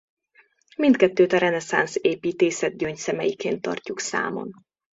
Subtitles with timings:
[0.77, 4.53] Mindkettőt a reneszánsz építészet gyöngyszemeiként tartjuk számon.